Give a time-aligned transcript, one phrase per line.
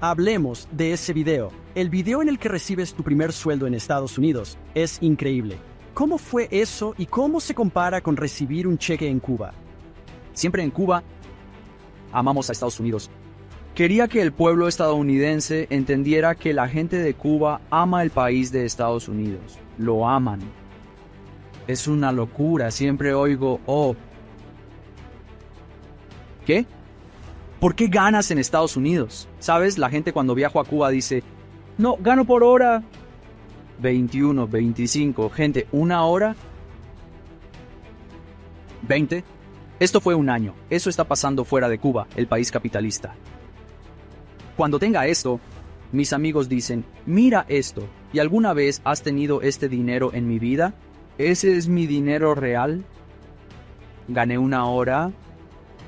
[0.00, 1.50] Hablemos de ese video.
[1.74, 5.56] El video en el que recibes tu primer sueldo en Estados Unidos es increíble.
[5.94, 9.54] ¿Cómo fue eso y cómo se compara con recibir un cheque en Cuba?
[10.34, 11.02] Siempre en Cuba
[12.12, 13.10] amamos a Estados Unidos.
[13.74, 18.66] Quería que el pueblo estadounidense entendiera que la gente de Cuba ama el país de
[18.66, 19.58] Estados Unidos.
[19.78, 20.40] Lo aman.
[21.66, 22.70] Es una locura.
[22.70, 23.96] Siempre oigo, oh.
[26.44, 26.66] ¿Qué?
[27.60, 29.28] ¿Por qué ganas en Estados Unidos?
[29.38, 29.78] ¿Sabes?
[29.78, 31.22] La gente cuando viajo a Cuba dice,
[31.78, 32.82] no, gano por hora.
[33.80, 36.36] 21, 25, gente, una hora.
[38.82, 39.24] 20.
[39.80, 40.54] Esto fue un año.
[40.68, 43.14] Eso está pasando fuera de Cuba, el país capitalista.
[44.56, 45.40] Cuando tenga esto,
[45.92, 50.74] mis amigos dicen, mira esto, ¿y alguna vez has tenido este dinero en mi vida?
[51.18, 52.84] ¿Ese es mi dinero real?
[54.08, 55.10] Gané una hora,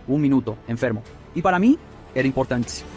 [0.07, 1.03] un minuto, enfermo.
[1.35, 1.79] Y para mí,
[2.15, 2.89] era importantísimo.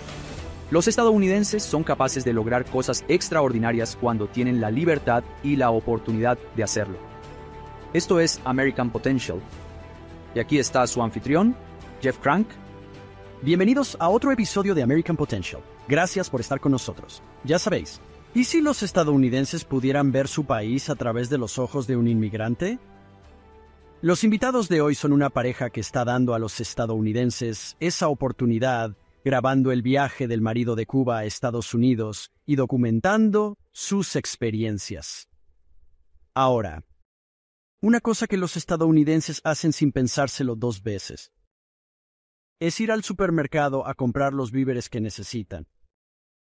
[0.72, 6.38] Los estadounidenses son capaces de lograr cosas extraordinarias cuando tienen la libertad y la oportunidad
[6.55, 6.97] de hacerlo.
[7.94, 9.42] Esto es American Potential.
[10.33, 11.58] Y aquí está su anfitrión,
[12.02, 12.47] Jeff Crank.
[13.42, 15.61] Bienvenidos a otro episodio de American Potential.
[15.89, 17.22] Gracias por estar con nosotros.
[17.44, 18.00] Ya sabéis,
[18.33, 22.08] ¿y si los estadounidenses pudieran ver su país a través de los ojos de un
[22.08, 22.80] inmigrante?
[24.03, 28.97] Los invitados de hoy son una pareja que está dando a los estadounidenses esa oportunidad
[29.23, 35.30] grabando el viaje del marido de Cuba a Estados Unidos y documentando sus experiencias.
[36.33, 36.83] Ahora,
[37.80, 41.31] una cosa que los estadounidenses hacen sin pensárselo dos veces
[42.59, 45.67] es ir al supermercado a comprar los víveres que necesitan.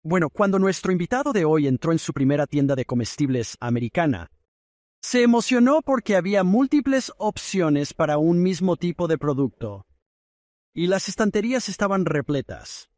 [0.01, 4.31] Bueno, cuando nuestro invitado de hoy entró en su primera tienda de comestibles americana,
[5.01, 9.85] se emocionó porque había múltiples opciones para un mismo tipo de producto.
[10.73, 12.89] Y las estanterías estaban repletas.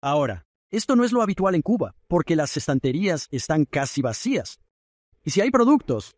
[0.00, 4.60] Ahora, esto no es lo habitual en Cuba, porque las estanterías están casi vacías.
[5.24, 6.16] Y si hay productos,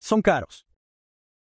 [0.00, 0.66] son caros.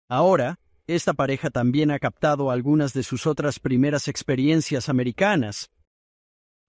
[0.08, 5.70] Ahora, esta pareja también ha captado algunas de sus otras primeras experiencias americanas,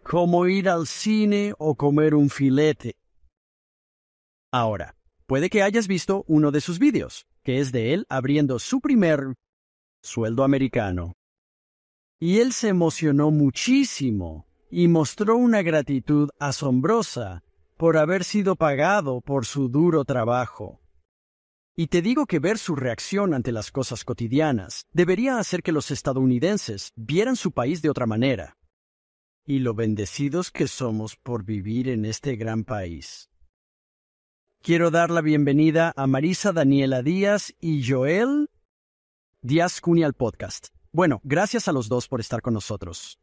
[0.03, 2.98] como ir al cine o comer un filete.
[4.52, 4.99] Ahora,
[5.29, 9.35] Puede que hayas visto uno de sus vídeos, que es de él abriendo su primer
[10.01, 11.13] sueldo americano.
[12.19, 17.44] Y él se emocionó muchísimo y mostró una gratitud asombrosa
[17.78, 20.81] por haber sido pagado por su duro trabajo.
[21.75, 25.91] Y te digo que ver su reacción ante las cosas cotidianas debería hacer que los
[25.91, 28.57] estadounidenses vieran su país de otra manera.
[29.46, 33.28] Y lo bendecidos que somos por vivir en este gran país.
[34.62, 38.50] Quiero dar la bienvenida a Marisa Daniela Díaz y Joel
[39.42, 40.68] Díaz Cuni al podcast.
[40.92, 43.20] Bueno, gracias a los dos por estar con nosotros.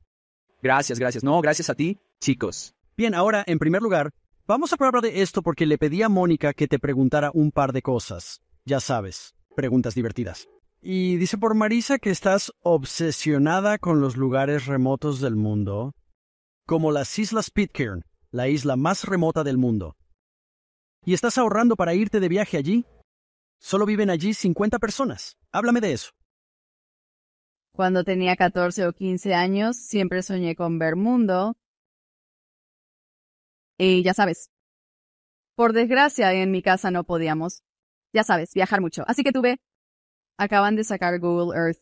[0.62, 1.22] Gracias, gracias.
[1.22, 2.74] No, gracias a ti, chicos.
[2.96, 4.12] Bien, ahora, en primer lugar,
[4.46, 7.74] vamos a hablar de esto porque le pedí a Mónica que te preguntara un par
[7.74, 8.40] de cosas.
[8.64, 10.48] Ya sabes, preguntas divertidas.
[10.80, 15.92] Y dice por Marisa que estás obsesionada con los lugares remotos del mundo,
[16.64, 19.96] como las Islas Pitcairn, la isla más remota del mundo.
[21.06, 22.84] ¿Y estás ahorrando para irte de viaje allí?
[23.60, 25.38] Solo viven allí 50 personas.
[25.52, 26.10] Háblame de eso.
[27.72, 31.54] Cuando tenía 14 o 15 años, siempre soñé con ver mundo.
[33.78, 34.50] Y ya sabes.
[35.54, 37.62] Por desgracia, en mi casa no podíamos.
[38.12, 39.04] Ya sabes, viajar mucho.
[39.06, 39.58] Así que tuve.
[40.38, 41.78] Acaban de sacar Google Earth.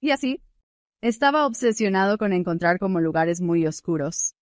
[0.00, 0.40] Y así,
[1.00, 4.37] estaba obsesionado con encontrar como lugares muy oscuros.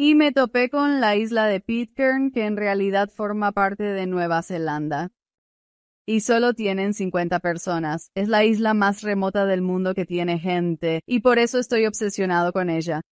[0.00, 4.44] Y me topé con la isla de Pitcairn, que en realidad forma parte de Nueva
[4.44, 5.10] Zelanda.
[6.06, 8.12] Y solo tienen 50 personas.
[8.14, 12.52] Es la isla más remota del mundo que tiene gente, y por eso estoy obsesionado
[12.52, 13.02] con ella.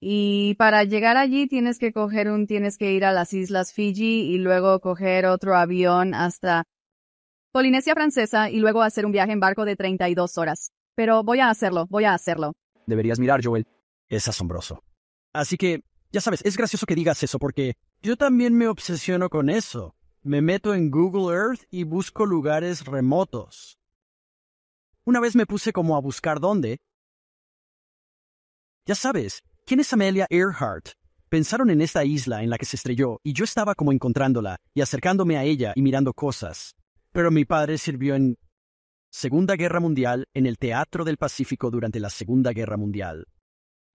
[0.00, 4.22] Y para llegar allí tienes que coger un, tienes que ir a las islas Fiji
[4.32, 6.64] y luego coger otro avión hasta
[7.52, 10.72] Polinesia Francesa y luego hacer un viaje en barco de 32 horas.
[10.96, 12.54] Pero voy a hacerlo, voy a hacerlo.
[12.86, 13.68] Deberías mirar, Joel.
[14.08, 14.82] Es asombroso.
[15.32, 19.50] Así que ya sabes, es gracioso que digas eso porque yo también me obsesiono con
[19.50, 19.96] eso.
[20.22, 23.80] Me meto en Google Earth y busco lugares remotos.
[25.04, 26.78] Una vez me puse como a buscar dónde.
[28.86, 30.90] Ya sabes, ¿quién es Amelia Earhart?
[31.28, 34.82] Pensaron en esta isla en la que se estrelló y yo estaba como encontrándola y
[34.82, 36.76] acercándome a ella y mirando cosas.
[37.10, 38.38] Pero mi padre sirvió en
[39.10, 43.26] Segunda Guerra Mundial en el Teatro del Pacífico durante la Segunda Guerra Mundial.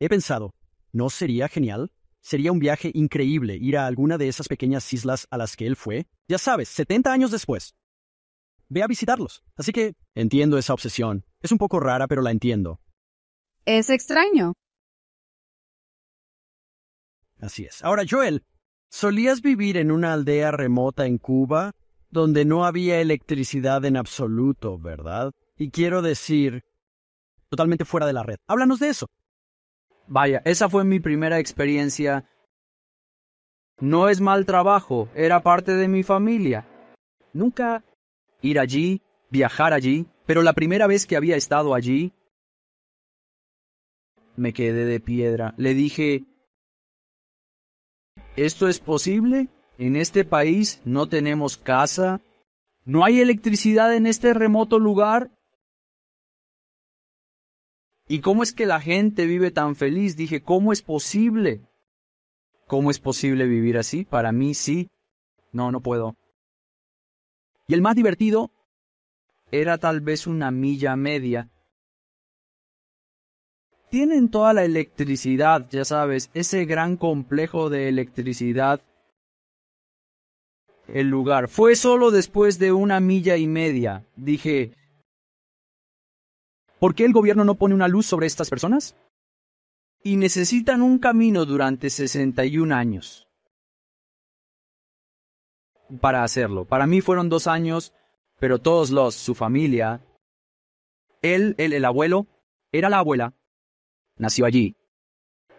[0.01, 0.53] He pensado,
[0.91, 1.93] ¿no sería genial?
[2.21, 5.75] Sería un viaje increíble ir a alguna de esas pequeñas islas a las que él
[5.75, 7.75] fue, ya sabes, 70 años después.
[8.67, 9.43] Ve a visitarlos.
[9.55, 11.25] Así que entiendo esa obsesión.
[11.41, 12.79] Es un poco rara, pero la entiendo.
[13.65, 14.53] Es extraño.
[17.39, 17.83] Así es.
[17.83, 18.43] Ahora, Joel,
[18.89, 21.73] solías vivir en una aldea remota en Cuba
[22.11, 25.31] donde no había electricidad en absoluto, ¿verdad?
[25.57, 26.63] Y quiero decir,
[27.49, 28.37] totalmente fuera de la red.
[28.47, 29.07] Háblanos de eso.
[30.09, 32.27] Vaya, esa fue mi primera experiencia.
[33.79, 36.65] No es mal trabajo, era parte de mi familia.
[37.31, 37.83] Nunca
[38.41, 42.11] ir allí, viajar allí, pero la primera vez que había estado allí,
[44.35, 45.53] me quedé de piedra.
[45.57, 46.25] Le dije,
[48.35, 49.47] ¿esto es posible?
[49.77, 52.19] En este país no tenemos casa,
[52.83, 55.29] no hay electricidad en este remoto lugar.
[58.11, 60.17] ¿Y cómo es que la gente vive tan feliz?
[60.17, 61.61] Dije, ¿cómo es posible?
[62.65, 64.03] ¿Cómo es posible vivir así?
[64.03, 64.89] Para mí sí.
[65.51, 66.15] No, no puedo.
[67.67, 68.49] Y el más divertido
[69.51, 71.51] era tal vez una milla media.
[73.91, 78.81] Tienen toda la electricidad, ya sabes, ese gran complejo de electricidad.
[80.87, 84.03] El lugar fue solo después de una milla y media.
[84.15, 84.73] Dije,
[86.79, 88.95] ¿por qué el gobierno no pone una luz sobre estas personas?
[90.01, 93.27] Y necesitan un camino durante 61 años
[96.01, 96.65] para hacerlo.
[96.65, 97.93] Para mí fueron dos años,
[98.39, 100.01] pero todos los, su familia,
[101.21, 102.27] él, él, el abuelo,
[102.71, 103.33] era la abuela,
[104.17, 104.75] nació allí.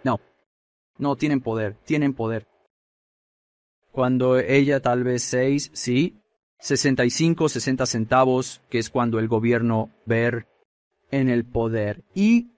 [0.04, 0.20] No,
[0.98, 2.46] no, tienen poder, tienen poder.
[3.92, 6.16] Cuando ella tal vez seis, sí,
[6.60, 10.46] 65, 60 centavos, que es cuando el gobierno ver
[11.10, 12.04] en el poder.
[12.14, 12.50] Y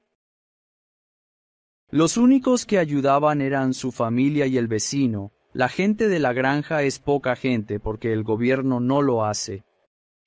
[1.91, 6.83] los únicos que ayudaban eran su familia y el vecino, la gente de la granja
[6.83, 9.65] es poca gente porque el gobierno no lo hace.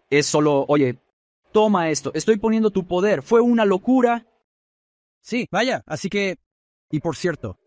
[0.10, 1.00] Es solo, oye,
[1.52, 4.28] toma esto, estoy poniendo tu poder, fue una locura.
[5.22, 6.38] Sí, vaya, así que...
[6.92, 7.58] Y por cierto,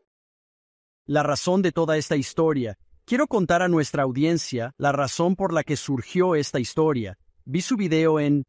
[1.04, 2.78] la razón de toda esta historia.
[3.04, 7.18] Quiero contar a nuestra audiencia la razón por la que surgió esta historia.
[7.44, 8.44] Vi su video en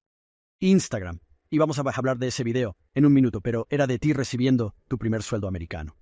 [0.59, 1.19] Instagram
[1.50, 4.75] y vamos a hablar de ese video en un minuto, pero era de ti recibiendo
[4.88, 5.96] tu primer sueldo americano.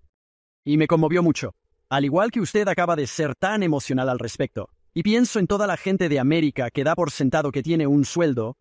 [0.66, 1.56] Y me conmovió mucho.
[1.90, 5.68] Al igual que usted acaba de ser tan emocional al respecto, y pienso en toda
[5.68, 8.58] la gente de América que da por sentado que tiene un sueldo,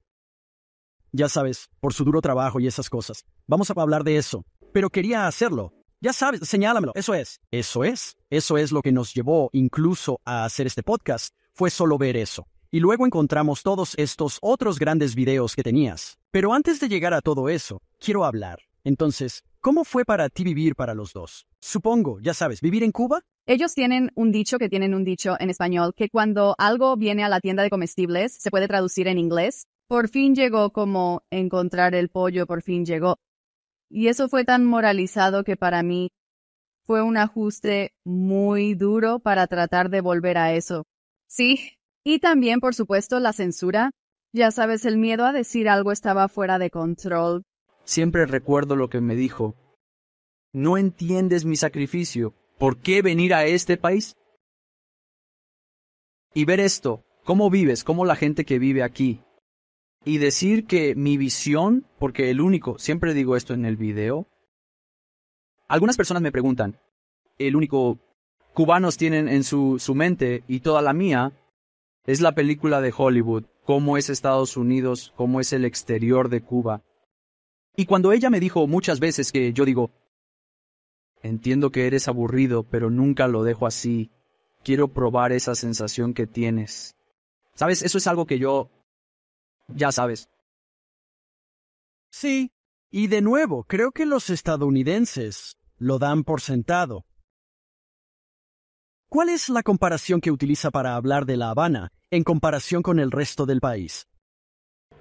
[1.11, 3.25] ya sabes, por su duro trabajo y esas cosas.
[3.47, 5.73] Vamos a hablar de eso, pero quería hacerlo.
[6.01, 6.93] Ya sabes, señálamelo.
[6.95, 7.41] Eso es.
[7.51, 8.17] Eso es.
[8.29, 11.35] Eso es lo que nos llevó incluso a hacer este podcast.
[11.55, 12.47] Fue solo ver eso.
[12.71, 16.19] Y luego encontramos todos estos otros grandes videos que tenías.
[16.37, 18.59] Pero antes de llegar a todo eso, quiero hablar.
[18.85, 21.47] Entonces, ¿Cómo fue para ti vivir para los dos?
[21.61, 23.23] Supongo, ya sabes, vivir en Cuba.
[23.47, 27.31] Ellos tienen un dicho que tienen un dicho en español que cuando algo viene a
[27.31, 29.67] la tienda de comestibles se puede traducir en inglés.
[29.89, 33.17] Por fin llegó como encontrar el pollo, por fin llegó.
[33.91, 36.11] Y eso fue tan moralizado que para mí
[36.85, 40.85] fue un ajuste muy duro para tratar de volver a eso.
[41.27, 41.73] Sí,
[42.05, 43.91] y también, por supuesto, la censura.
[44.37, 47.43] Ya sabes, el miedo a decir algo estaba fuera de control,
[47.85, 49.55] Siempre recuerdo lo que me dijo.
[50.53, 52.35] ¿No entiendes mi sacrificio?
[52.59, 54.15] ¿Por qué venir a este país?
[56.35, 59.23] Y ver esto, cómo vives, cómo la gente que vive aquí.
[60.05, 64.29] Y decir que mi visión, porque el único, siempre digo esto en el video,
[65.67, 66.79] algunas personas me preguntan,
[67.39, 67.99] el único
[68.53, 71.33] cubanos tienen en su, su mente y toda la mía
[72.07, 76.83] es la película de Hollywood, cómo es Estados Unidos, cómo es el exterior de Cuba.
[77.77, 79.91] Y cuando ella me dijo muchas veces que yo digo,
[81.23, 84.11] entiendo que eres aburrido, pero nunca lo dejo así,
[84.63, 86.97] quiero probar esa sensación que tienes.
[87.55, 87.83] ¿Sabes?
[87.83, 88.71] Eso es algo que yo...
[89.69, 90.29] ya sabes.
[92.11, 92.53] Sí,
[92.91, 97.05] y de nuevo, creo que los estadounidenses lo dan por sentado.
[99.17, 103.11] ¿Cuál es la comparación que utiliza para hablar de La Habana en comparación con el
[103.11, 104.07] resto del país?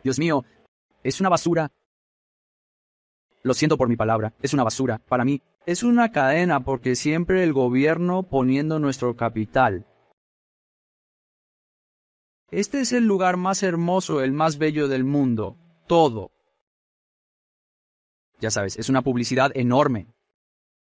[0.06, 0.46] Dios mío,
[1.04, 1.70] es una basura
[3.44, 5.00] lo siento por mi palabra, es una basura.
[5.00, 9.86] Para mí, es una cadena porque siempre el gobierno poniendo nuestro capital.
[12.52, 15.58] Este es el lugar más hermoso, el más bello del mundo.
[15.88, 16.32] Todo.
[18.40, 20.08] Ya sabes, es una publicidad enorme.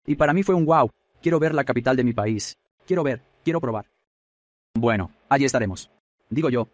[0.06, 0.88] Y para mí fue un wow.
[1.20, 2.56] Quiero ver la capital de mi país.
[2.88, 3.85] Quiero ver, quiero probar.
[4.75, 5.90] Bueno, allí estaremos.
[6.30, 6.68] Digo yo.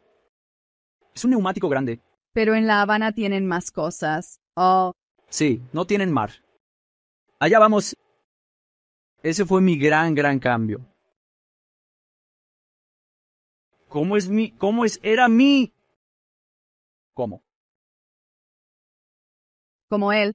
[1.12, 2.00] Es un neumático grande.
[2.32, 4.38] Pero en La Habana tienen más cosas.
[4.54, 4.92] Oh,
[5.28, 6.30] Sí, no tienen mar.
[7.40, 7.96] Allá vamos.
[9.24, 10.86] Ese fue mi gran, gran cambio.
[13.88, 15.72] ¿Cómo es mi, cómo es, era mi?
[17.12, 17.42] ¿Cómo?
[19.88, 20.34] Como él,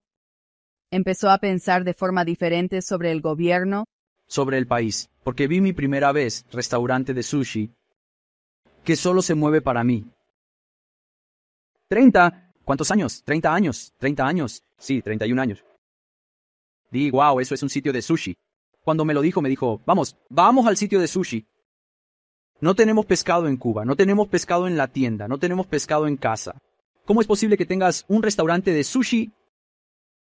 [0.92, 3.86] empezó a pensar de forma diferente sobre el gobierno.
[4.30, 7.72] Sobre el país, porque vi mi primera vez restaurante de sushi
[8.86, 10.06] que solo se mueve para mí.
[11.88, 12.54] Treinta.
[12.64, 13.24] ¿Cuántos años?
[13.26, 13.92] Treinta años.
[13.98, 14.64] Treinta años.
[14.78, 15.66] Sí, treinta y un años.
[16.92, 18.38] Di, wow, eso es un sitio de sushi.
[18.84, 21.46] Cuando me lo dijo, me dijo, vamos, vamos al sitio de sushi.
[22.62, 26.18] No tenemos pescado en Cuba, no tenemos pescado en la tienda, no tenemos pescado en
[26.18, 26.62] casa.
[27.06, 29.32] ¿Cómo es posible que tengas un restaurante de sushi?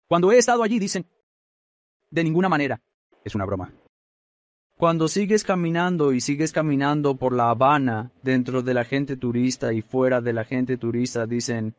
[0.08, 1.06] Cuando he estado allí dicen,
[2.10, 2.82] de ninguna manera.
[3.24, 3.72] Es una broma.
[4.80, 9.82] Cuando sigues caminando y sigues caminando por La Habana, dentro de la gente turista y
[9.82, 11.76] fuera de la gente turista, dicen,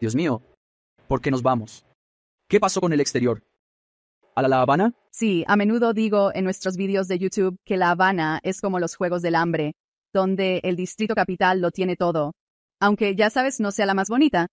[0.00, 0.40] Dios mío,
[1.06, 1.84] ¿por qué nos vamos?
[2.48, 3.42] ¿Qué pasó con el exterior?
[4.36, 4.94] ¿A la, la Habana?
[5.10, 8.96] Sí, a menudo digo en nuestros vídeos de YouTube que La Habana es como los
[8.96, 9.74] Juegos del Hambre,
[10.14, 12.32] donde el distrito capital lo tiene todo.
[12.80, 14.46] Aunque ya sabes no sea la más bonita.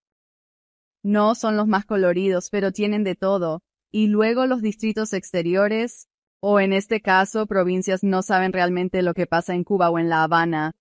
[1.05, 3.61] No son los más coloridos, pero tienen de todo.
[3.93, 6.09] Y luego los distritos exteriores,
[6.47, 10.09] o en este caso provincias, no saben realmente lo que pasa en Cuba o en
[10.09, 10.73] La Habana.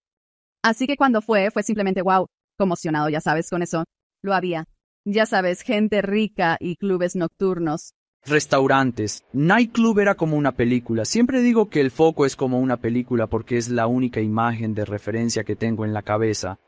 [0.62, 2.26] Así que cuando fue, fue simplemente wow,
[2.59, 3.85] conmocionado, ya sabes, con eso.
[4.21, 4.66] Lo había.
[5.06, 7.94] Ya sabes, gente rica y clubes nocturnos
[8.26, 9.25] restaurantes.
[9.33, 11.06] Nightclub era como una película.
[11.06, 14.85] Siempre digo que el foco es como una película porque es la única imagen de
[14.85, 16.59] referencia que tengo en la cabeza.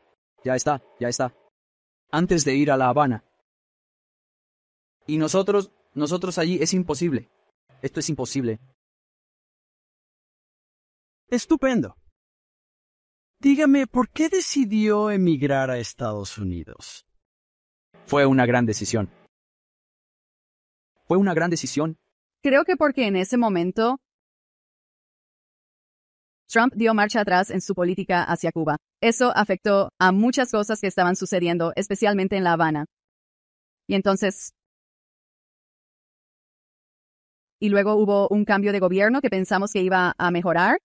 [0.43, 1.35] Ya está, ya está.
[2.11, 3.23] Antes de ir a La Habana.
[5.05, 7.29] Y nosotros, nosotros allí es imposible.
[7.81, 8.59] Esto es imposible.
[11.29, 11.97] Estupendo.
[13.39, 17.05] Dígame, ¿por qué decidió emigrar a Estados Unidos?
[18.05, 19.09] Fue una gran decisión.
[21.05, 21.97] Fue una gran decisión.
[22.41, 23.99] Creo que porque en ese momento
[26.47, 28.77] Trump dio marcha atrás en su política hacia Cuba.
[29.01, 32.85] Eso afectó a muchas cosas que estaban sucediendo, especialmente en La Habana.
[33.85, 34.53] Y entonces...
[37.59, 40.77] Y luego hubo un cambio de gobierno que pensamos que iba a mejorar.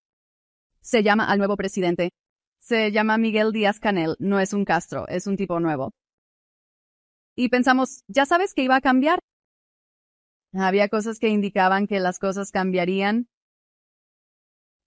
[0.83, 2.11] Se llama al nuevo presidente.
[2.61, 4.17] Se llama Miguel Díaz Canel.
[4.19, 5.93] No es un Castro, es un tipo nuevo.
[7.37, 9.21] Y pensamos, ya sabes que iba a cambiar.
[10.53, 13.29] Había cosas que indicaban que las cosas cambiarían.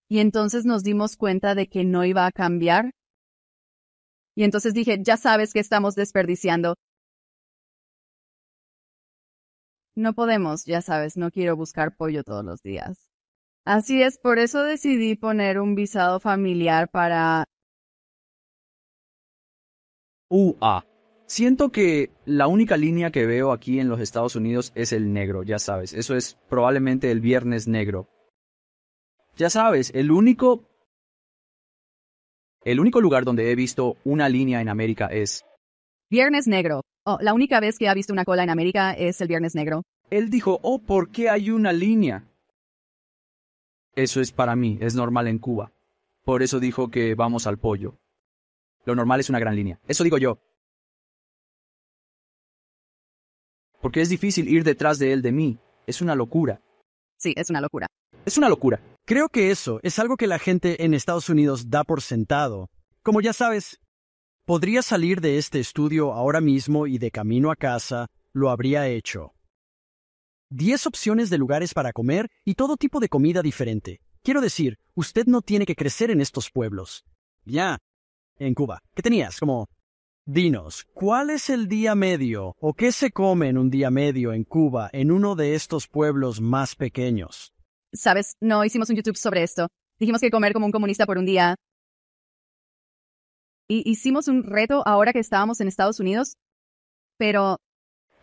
[0.08, 2.92] Y entonces nos dimos cuenta de que no iba a cambiar.
[4.36, 6.76] Y entonces dije, ya sabes que estamos desperdiciando.
[9.96, 13.15] No podemos, ya sabes, no quiero buscar pollo todos los días.
[13.66, 17.46] Así es, por eso decidí poner un visado familiar para...
[20.30, 20.86] UA.
[21.26, 25.42] Siento que la única línea que veo aquí en los Estados Unidos es el negro,
[25.42, 25.94] ya sabes.
[25.94, 28.08] Eso es probablemente el viernes negro.
[29.36, 30.64] Ya sabes, el único...
[32.64, 35.44] El único lugar donde he visto una línea en América es...
[36.12, 36.82] Viernes negro.
[37.04, 39.82] Oh, la única vez que ha visto una cola en América es el viernes negro.
[40.12, 42.28] Él dijo, oh, ¿por qué hay una línea?
[43.96, 45.72] Eso es para mí, es normal en Cuba.
[46.24, 47.98] Por eso dijo que vamos al pollo.
[48.86, 49.80] Lo normal es una gran línea.
[49.88, 50.40] Eso digo yo.
[53.86, 55.60] porque es difícil ir detrás de él de mí.
[55.86, 56.60] Es una locura.
[57.20, 57.86] Sí, es una locura.
[58.26, 58.82] Es una locura.
[59.06, 62.72] Creo que eso es algo que la gente en Estados Unidos da por sentado.
[63.04, 63.80] Como ya sabes,
[64.44, 69.35] podría salir de este estudio ahora mismo y de camino a casa lo habría hecho.
[70.50, 74.00] Diez opciones de lugares para comer y todo tipo de comida diferente.
[74.22, 77.04] Quiero decir, usted no tiene que crecer en estos pueblos.
[77.46, 77.80] Ya.
[78.38, 78.82] En Cuba.
[78.94, 79.40] ¿Qué tenías?
[79.40, 79.68] Como
[80.28, 84.44] Dinos, ¿cuál es el día medio o qué se come en un día medio en
[84.44, 87.54] Cuba, en uno de estos pueblos más pequeños?
[87.94, 89.68] Sabes, no hicimos un YouTube sobre esto.
[90.00, 91.56] Dijimos que comer como un comunista por un día.
[93.68, 96.38] Y hicimos un reto ahora que estábamos en Estados Unidos.
[97.18, 97.58] Pero...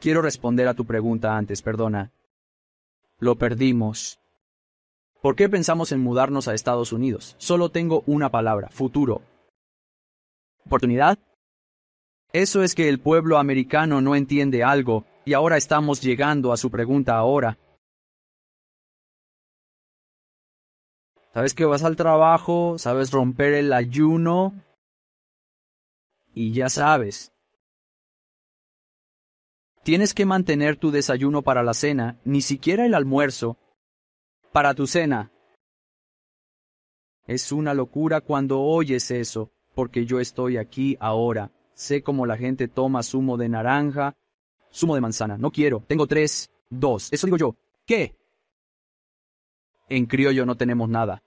[0.02, 2.11] Quiero responder a tu pregunta antes, perdona.
[3.21, 4.18] Lo perdimos.
[5.21, 7.37] ¿Por qué pensamos en mudarnos a Estados Unidos?
[7.38, 9.23] Solo tengo una palabra, futuro.
[10.66, 11.21] ¿Oportunidad?
[12.32, 16.68] Eso es que el pueblo americano no entiende algo, y ahora estamos llegando a su
[16.68, 17.56] pregunta ahora.
[21.32, 24.52] Sabes que vas al trabajo, sabes romper el ayuno,
[26.35, 27.31] y ya sabes.
[29.82, 33.58] Tienes que mantener tu desayuno para la cena, ni siquiera el almuerzo,
[34.52, 35.32] para tu cena.
[37.26, 41.50] Es una locura cuando oyes eso, porque yo estoy aquí ahora.
[41.74, 44.16] Sé cómo la gente toma zumo de naranja,
[44.72, 45.36] zumo de manzana.
[45.36, 45.82] No quiero.
[45.88, 47.12] Tengo tres, dos.
[47.12, 47.56] Eso digo yo.
[47.84, 48.14] ¿Qué?
[49.88, 51.24] En criollo no tenemos nada.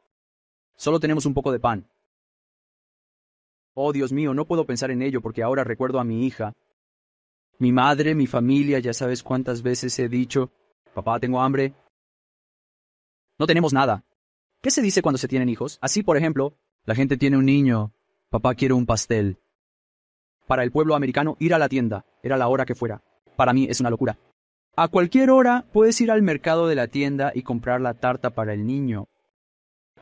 [0.77, 1.89] Solo tenemos un poco de pan.
[3.73, 6.53] Oh, Dios mío, no puedo pensar en ello porque ahora recuerdo a mi hija.
[7.57, 10.51] Mi madre, mi familia, ya sabes cuántas veces he dicho,
[10.93, 11.73] papá, tengo hambre.
[13.39, 14.03] No tenemos nada.
[14.61, 15.77] ¿Qué se dice cuando se tienen hijos?
[15.81, 17.93] Así, por ejemplo, la gente tiene un niño,
[18.29, 19.39] papá quiere un pastel.
[20.47, 23.01] Para el pueblo americano, ir a la tienda, era la hora que fuera.
[23.35, 24.17] Para mí es una locura.
[24.75, 28.53] A cualquier hora puedes ir al mercado de la tienda y comprar la tarta para
[28.53, 29.07] el niño.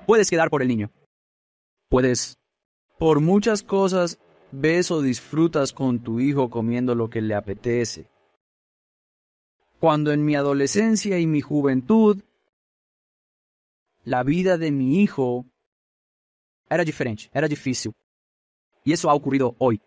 [0.07, 0.91] Puedes quedar por el niño.
[1.89, 2.39] Puedes,
[2.97, 4.19] por muchas cosas,
[4.53, 8.07] ves o disfrutas con tu hijo comiendo lo que le apetece.
[9.79, 12.21] Cuando en mi adolescencia y mi juventud,
[14.05, 15.45] la vida de mi hijo
[16.69, 17.93] era diferente, era difícil.
[18.83, 19.81] Y eso ha ocurrido hoy.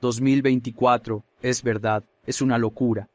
[0.00, 3.08] 2024, es verdad, es una locura.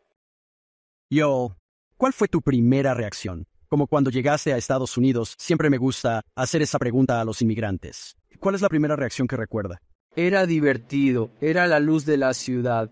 [1.10, 1.56] Yo,
[1.98, 3.48] ¿cuál fue tu primera reacción?
[3.68, 8.16] Como cuando llegaste a Estados Unidos, siempre me gusta hacer esa pregunta a los inmigrantes.
[8.40, 9.82] ¿Cuál es la primera reacción que recuerda?
[10.16, 12.92] Era divertido, era la luz de la ciudad.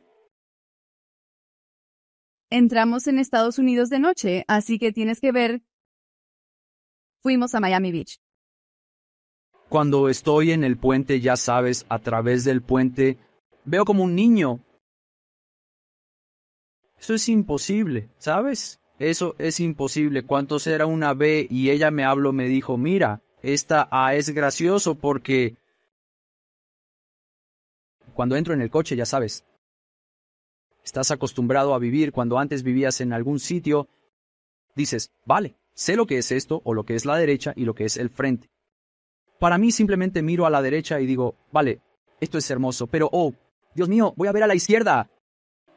[2.49, 5.61] Entramos en Estados Unidos de noche, así que tienes que ver.
[7.21, 8.19] Fuimos a Miami Beach.
[9.69, 13.17] Cuando estoy en el puente, ya sabes, a través del puente,
[13.63, 14.59] veo como un niño.
[16.99, 18.81] Eso es imposible, ¿sabes?
[18.99, 20.23] Eso es imposible.
[20.25, 21.47] ¿Cuántos era una B?
[21.49, 25.55] Y ella me habló, me dijo, mira, esta A es gracioso porque...
[28.21, 29.45] Cuando entro en el coche, ya sabes.
[30.83, 33.87] Estás acostumbrado a vivir cuando antes vivías en algún sitio.
[34.75, 37.73] Dices, vale, sé lo que es esto o lo que es la derecha y lo
[37.73, 38.51] que es el frente.
[39.39, 41.81] Para mí simplemente miro a la derecha y digo, vale,
[42.19, 43.33] esto es hermoso, pero oh,
[43.73, 45.09] Dios mío, voy a ver a la izquierda.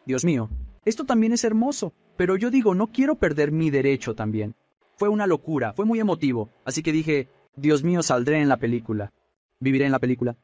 [0.05, 0.51] Dios mío,
[0.85, 4.55] esto también es hermoso, pero yo digo, no quiero perder mi derecho también.
[4.99, 9.15] Fue una locura, fue muy emotivo, así que dije, Dios mío, saldré en la película.
[9.61, 10.37] Viviré en la película.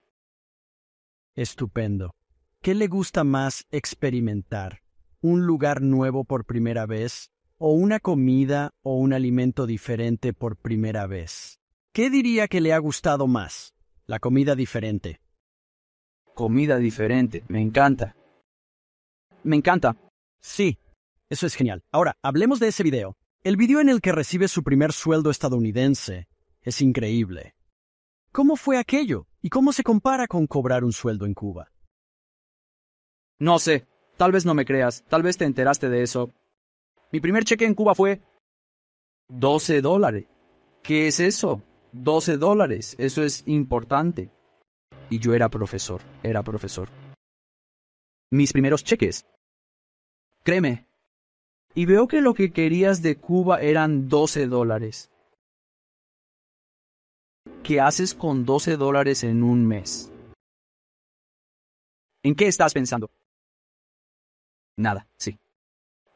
[1.40, 2.14] Estupendo.
[2.60, 4.82] ¿Qué le gusta más experimentar?
[5.22, 7.30] ¿Un lugar nuevo por primera vez?
[7.56, 11.58] ¿O una comida o un alimento diferente por primera vez?
[11.94, 13.74] ¿Qué diría que le ha gustado más?
[14.04, 15.22] La comida diferente.
[16.34, 18.14] Comida diferente, me encanta.
[19.42, 19.96] Me encanta.
[20.42, 20.76] Sí,
[21.30, 21.80] eso es genial.
[21.90, 23.16] Ahora, hablemos de ese video.
[23.44, 26.28] El video en el que recibe su primer sueldo estadounidense
[26.60, 27.54] es increíble.
[28.30, 29.26] ¿Cómo fue aquello?
[29.42, 31.72] ¿Y cómo se compara con cobrar un sueldo en Cuba?
[33.38, 33.86] No sé,
[34.18, 36.34] tal vez no me creas, tal vez te enteraste de eso.
[37.10, 38.20] Mi primer cheque en Cuba fue
[39.28, 40.26] 12 dólares.
[40.82, 41.62] ¿Qué es eso?
[41.92, 44.30] 12 dólares, eso es importante.
[45.08, 46.90] Y yo era profesor, era profesor.
[48.30, 49.26] Mis primeros cheques.
[50.44, 50.86] Créeme.
[51.74, 55.09] Y veo que lo que querías de Cuba eran 12 dólares.
[57.62, 60.10] ¿Qué haces con 12 dólares en un mes?
[62.22, 63.10] ¿En qué estás pensando?
[64.76, 65.38] Nada, sí.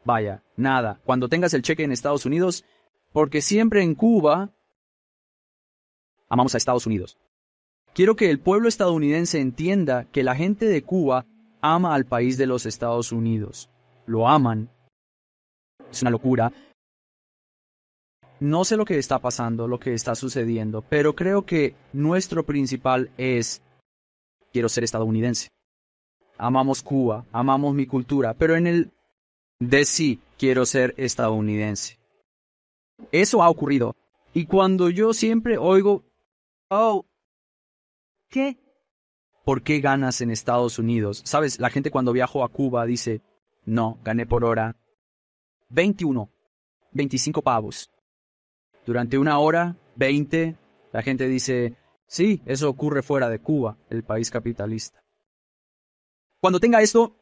[0.05, 1.01] Vaya, nada.
[1.05, 2.65] Cuando tengas el cheque en Estados Unidos,
[3.13, 4.51] porque siempre en Cuba
[6.29, 7.19] amamos a Estados Unidos.
[7.95, 11.27] Quiero que el pueblo estadounidense entienda que la gente de Cuba
[11.61, 13.71] ama al país de los Estados Unidos.
[14.07, 14.69] Lo aman.
[15.91, 16.53] Es una locura.
[18.45, 23.11] No sé lo que está pasando, lo que está sucediendo, pero creo que nuestro principal
[23.17, 23.63] es
[24.53, 25.49] quiero ser estadounidense.
[26.37, 28.93] Amamos Cuba, amamos mi cultura, pero en el
[29.61, 31.99] de sí quiero ser estadounidense.
[33.13, 33.97] Eso ha ocurrido.
[34.35, 36.05] Y cuando yo siempre oigo
[36.69, 37.07] Oh.
[38.29, 38.59] ¿Qué?
[39.47, 41.23] ¿Por qué ganas en Estados Unidos?
[41.25, 43.23] Sabes, la gente cuando viajo a Cuba dice,
[43.65, 44.77] no, gané por hora
[45.71, 46.29] 21,
[46.93, 47.91] 25 pavos.
[48.85, 50.57] Durante una hora, 20,
[50.93, 55.03] la gente dice, sí, eso ocurre fuera de Cuba, el país capitalista.
[56.41, 57.17] Cuando tenga esto,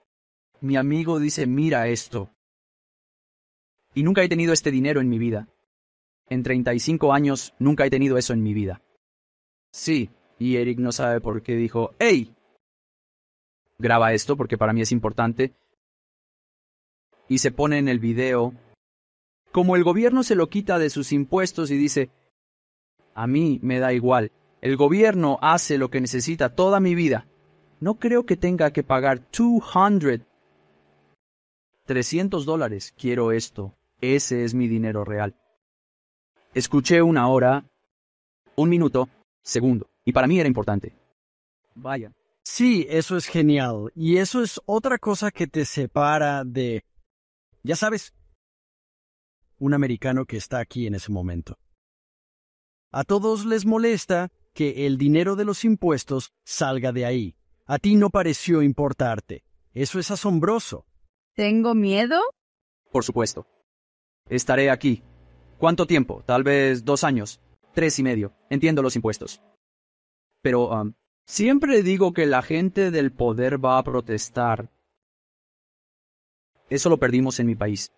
[0.61, 2.31] mi amigo dice, mira esto.
[3.94, 5.48] Y nunca he tenido este dinero en mi vida.
[6.29, 8.83] En 35 años nunca he tenido eso en mi vida.
[9.70, 12.35] Sí, y Eric no sabe por qué dijo, ¡Hey!
[13.79, 15.55] Graba esto porque para mí es importante.
[17.29, 18.55] Y se pone en el video.
[19.52, 22.10] Como el gobierno se lo quita de sus impuestos y dice,
[23.14, 27.26] a mí me da igual, el gobierno hace lo que necesita toda mi vida.
[27.80, 30.26] No creo que tenga que pagar 200.
[31.84, 32.94] 300 dólares.
[32.96, 33.74] Quiero esto.
[34.00, 35.34] Ese es mi dinero real.
[36.54, 37.64] Escuché una hora,
[38.56, 39.08] un minuto,
[39.42, 39.88] segundo.
[40.04, 40.94] Y para mí era importante.
[41.74, 42.12] Vaya.
[42.44, 43.90] Sí, eso es genial.
[43.94, 46.84] Y eso es otra cosa que te separa de,
[47.62, 48.14] ya sabes,
[49.62, 51.59] un americano que está aquí en ese momento.
[52.90, 57.37] A todos les molesta que el dinero de los impuestos salga de ahí.
[57.64, 59.44] A ti no pareció importarte.
[59.72, 60.85] Eso es asombroso.
[61.35, 62.20] ¿Tengo miedo?
[62.90, 63.46] Por supuesto.
[64.29, 65.03] Estaré aquí
[65.62, 66.25] ¿Cuánto tiempo?
[66.27, 67.40] Tal vez dos años.
[67.72, 68.33] Tres y medio.
[68.51, 69.40] Entiendo los impuestos.
[70.40, 70.94] Pero um,
[71.25, 74.72] siempre digo que la gente del poder va a protestar.
[76.68, 77.92] Eso lo perdimos en mi país.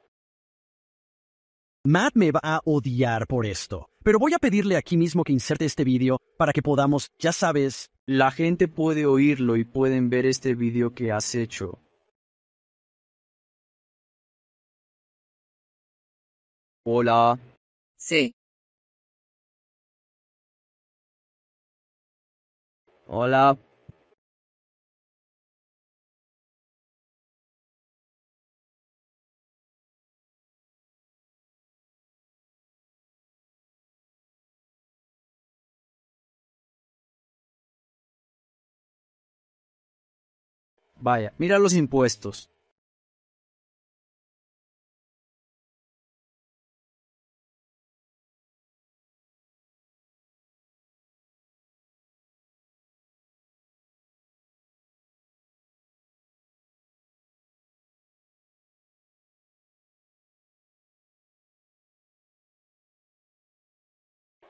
[1.86, 5.66] Matt me va a odiar por esto, pero voy a pedirle aquí mismo que inserte
[5.66, 10.54] este vídeo para que podamos, ya sabes, La gente puede oírlo y pueden ver este
[10.54, 11.78] video que has hecho.
[16.86, 17.38] Hola.
[17.96, 18.34] Sí.
[23.06, 23.58] Hola.
[41.04, 42.48] Vaya, mira los impuestos.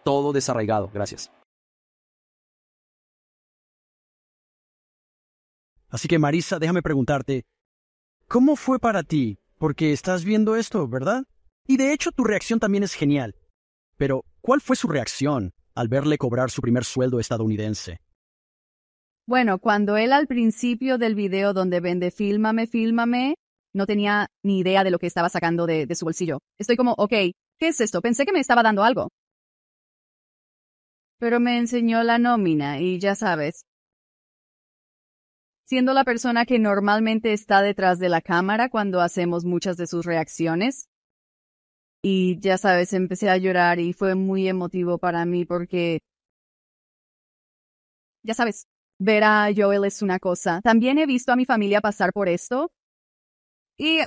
[0.04, 1.32] Todo desarraigado, gracias.
[5.94, 7.44] Así que Marisa, déjame preguntarte,
[8.26, 9.38] ¿cómo fue para ti?
[9.58, 11.22] Porque estás viendo esto, ¿verdad?
[11.68, 13.36] Y de hecho tu reacción también es genial.
[13.96, 18.00] Pero, ¿cuál fue su reacción al verle cobrar su primer sueldo estadounidense?
[19.28, 23.36] Bueno, cuando él al principio del video donde vende Fílmame, Fílmame,
[23.72, 26.40] no tenía ni idea de lo que estaba sacando de, de su bolsillo.
[26.58, 27.12] Estoy como, ok,
[27.60, 28.02] ¿qué es esto?
[28.02, 29.10] Pensé que me estaba dando algo.
[31.20, 33.64] Pero me enseñó la nómina y ya sabes.
[35.66, 40.04] Siendo la persona que normalmente está detrás de la cámara cuando hacemos muchas de sus
[40.04, 40.88] reacciones.
[42.02, 46.00] Y ya sabes, empecé a llorar y fue muy emotivo para mí porque...
[48.22, 48.66] Ya sabes,
[48.98, 50.60] ver a Joel es una cosa.
[50.62, 52.70] También he visto a mi familia pasar por esto.
[53.78, 54.00] Y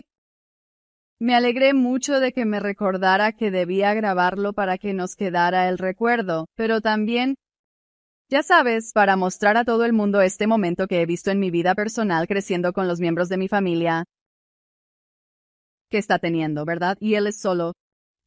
[1.19, 5.79] me alegré mucho de que me recordara que debía grabarlo para que nos quedara el
[5.79, 7.35] recuerdo, pero también,
[8.29, 11.51] ya sabes, para mostrar a todo el mundo este momento que he visto en mi
[11.51, 14.05] vida personal creciendo con los miembros de mi familia
[15.89, 16.97] que está teniendo, ¿verdad?
[16.99, 17.73] Y él es solo.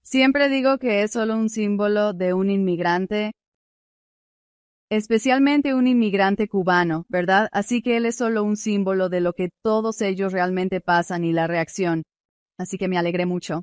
[0.02, 3.32] Siempre digo que es solo un símbolo de un inmigrante,
[4.90, 7.48] especialmente un inmigrante cubano, ¿verdad?
[7.52, 11.32] Así que él es solo un símbolo de lo que todos ellos realmente pasan y
[11.32, 12.02] la reacción
[12.60, 13.62] así que me alegré mucho.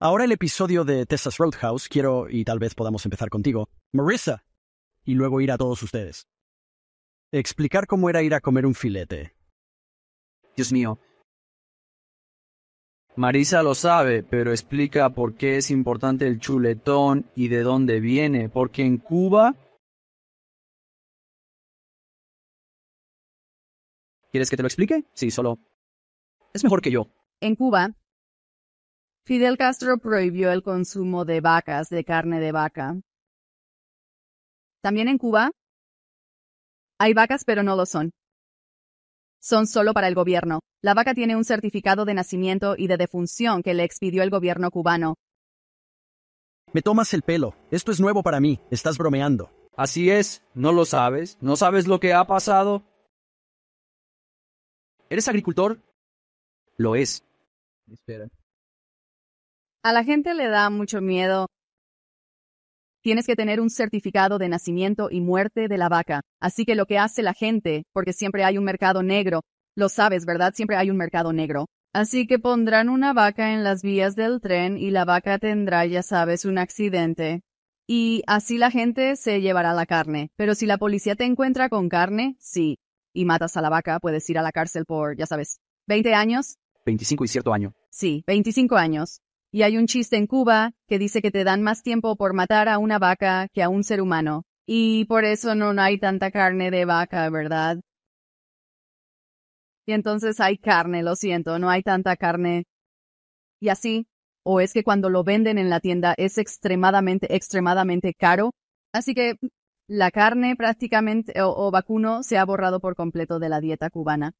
[0.00, 4.44] Ahora el episodio de Texas Roadhouse, quiero, y tal vez podamos empezar contigo, Marissa,
[5.08, 6.28] y luego ir a todos ustedes.
[7.32, 9.34] Explicar cómo era ir a comer un filete.
[10.54, 10.98] Dios mío.
[13.16, 18.50] Marisa lo sabe, pero explica por qué es importante el chuletón y de dónde viene,
[18.50, 19.56] porque en Cuba...
[24.30, 25.04] ¿Quieres que te lo explique?
[25.14, 25.58] Sí, solo...
[26.52, 27.06] Es mejor que yo.
[27.40, 27.94] En Cuba,
[29.24, 33.00] Fidel Castro prohibió el consumo de vacas, de carne de vaca.
[34.82, 35.50] También en Cuba
[37.00, 38.10] hay vacas, pero no lo son.
[39.40, 40.60] Son solo para el gobierno.
[40.82, 44.70] La vaca tiene un certificado de nacimiento y de defunción que le expidió el gobierno
[44.70, 45.14] cubano.
[46.72, 47.54] Me tomas el pelo.
[47.70, 48.60] Esto es nuevo para mí.
[48.70, 49.50] Estás bromeando.
[49.76, 51.38] Así es, ¿no lo sabes?
[51.40, 52.82] ¿No sabes lo que ha pasado?
[55.08, 55.80] ¿Eres agricultor?
[56.76, 57.24] Lo es.
[57.90, 58.28] Espera.
[59.84, 61.46] A la gente le da mucho miedo.
[63.02, 66.22] Tienes que tener un certificado de nacimiento y muerte de la vaca.
[66.40, 69.42] Así que lo que hace la gente, porque siempre hay un mercado negro,
[69.76, 70.52] lo sabes, ¿verdad?
[70.54, 71.66] Siempre hay un mercado negro.
[71.92, 76.02] Así que pondrán una vaca en las vías del tren y la vaca tendrá, ya
[76.02, 77.42] sabes, un accidente.
[77.86, 80.30] Y así la gente se llevará la carne.
[80.36, 82.78] Pero si la policía te encuentra con carne, sí.
[83.14, 86.56] Y matas a la vaca, puedes ir a la cárcel por, ya sabes, 20 años.
[86.84, 87.72] 25 y cierto año.
[87.90, 89.20] Sí, 25 años.
[89.50, 92.68] Y hay un chiste en Cuba que dice que te dan más tiempo por matar
[92.68, 94.44] a una vaca que a un ser humano.
[94.66, 97.78] Y por eso no hay tanta carne de vaca, ¿verdad?
[99.86, 102.64] Y entonces hay carne, lo siento, no hay tanta carne.
[103.58, 104.06] Y así,
[104.44, 108.52] o es que cuando lo venden en la tienda es extremadamente, extremadamente caro.
[108.92, 109.36] Así que
[109.88, 114.34] la carne prácticamente o, vacuno se ha borrado por completo de la dieta cubana.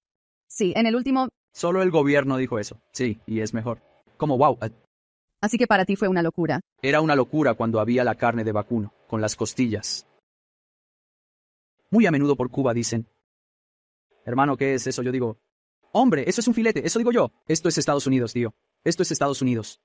[0.46, 2.78] Sí, en el último Solo el gobierno dijo eso.
[2.92, 3.80] Sí, y es mejor.
[4.18, 4.58] Como wow.
[5.40, 6.60] Así que para ti fue una locura.
[6.82, 10.06] Era una locura cuando había la carne de vacuno, con las costillas.
[11.90, 13.06] Muy a menudo por Cuba dicen,
[14.24, 15.02] hermano, ¿qué es eso?
[15.02, 15.38] Yo digo,
[15.92, 17.30] hombre, eso es un filete, eso digo yo.
[17.46, 18.52] Esto es Estados Unidos, tío.
[18.84, 19.80] Esto es Estados Unidos.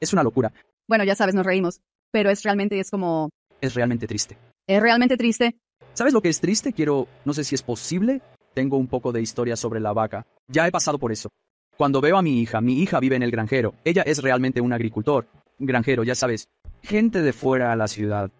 [0.00, 0.52] Es una locura.
[0.86, 4.38] Bueno, ya sabes, nos reímos, pero es realmente, es como, Es realmente triste.
[4.66, 5.56] es realmente triste.
[5.94, 6.72] ¿Sabes lo que es triste?
[6.72, 8.20] Quiero, no sé si es posible.
[8.52, 10.26] Tengo un poco de historia sobre la vaca.
[10.48, 11.30] Ya he pasado por eso.
[11.76, 13.74] Cuando veo a mi hija, mi hija vive en el granjero.
[13.84, 15.26] Ella es realmente un agricultor.
[15.58, 16.48] Granjero, ya sabes.
[16.82, 18.30] Gente de fuera a la ciudad.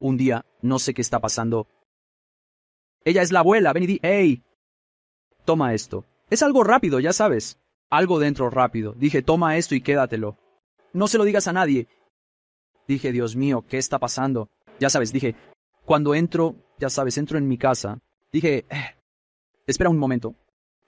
[0.00, 1.66] Un día, no sé qué está pasando.
[3.04, 3.72] Ella es la abuela.
[3.72, 4.42] Ven y di, hey.
[5.44, 6.04] Toma esto.
[6.30, 7.58] Es algo rápido, ya sabes.
[7.90, 8.92] Algo dentro rápido.
[8.92, 10.36] Dije, toma esto y quédatelo.
[10.92, 11.86] No se lo digas a nadie.
[12.88, 14.48] Dije, Dios mío, ¿qué está pasando?
[14.80, 15.34] Ya sabes, dije,
[15.84, 18.00] cuando entro, ya sabes, entro en mi casa.
[18.32, 18.96] Dije, "Eh,
[19.66, 20.34] espera un momento.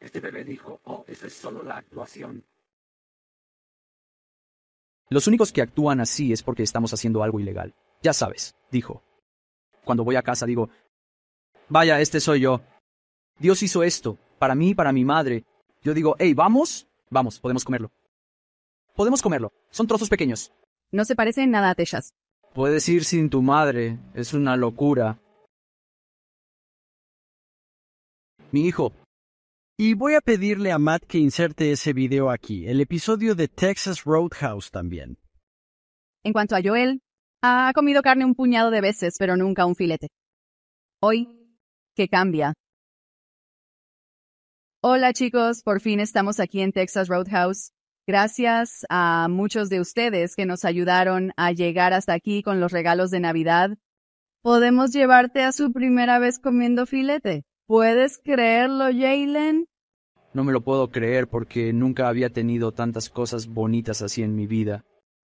[0.02, 2.44] Este bebé dijo, oh, eso es solo la actuación.
[5.08, 7.72] Los únicos que actúan así es porque estamos haciendo algo ilegal.
[8.02, 9.04] Ya sabes, dijo.
[9.84, 10.70] Cuando voy a casa digo,
[11.68, 12.62] vaya, este soy yo.
[13.38, 15.44] Dios hizo esto, para mí y para mi madre.
[15.82, 17.92] Yo digo, hey, vamos, vamos, podemos comerlo.
[18.96, 19.52] Podemos comerlo.
[19.70, 20.52] Son trozos pequeños.
[20.90, 22.12] No se parece en nada a Texas.
[22.54, 23.98] Puedes ir sin tu madre.
[24.14, 25.20] Es una locura.
[28.50, 28.92] Mi hijo,
[29.78, 34.04] Y voy a pedirle a Matt que inserte ese video aquí, el episodio de Texas
[34.04, 35.16] Roadhouse también.
[36.22, 37.00] En cuanto a Joel,
[37.42, 40.08] ha comido carne un puñado de veces, pero nunca un filete.
[41.00, 41.56] Hoy,
[41.96, 42.52] ¿qué cambia?
[44.82, 47.72] Hola chicos, por fin estamos aquí en Texas Roadhouse.
[48.06, 53.10] Gracias a muchos de ustedes que nos ayudaron a llegar hasta aquí con los regalos
[53.10, 53.70] de Navidad.
[54.42, 57.44] Podemos llevarte a su primera vez comiendo filete.
[57.66, 59.66] ¿Puedes creerlo, Jalen?
[60.34, 64.46] no me lo puedo creer porque nunca había tenido tantas cosas bonitas así en mi
[64.46, 64.82] vida.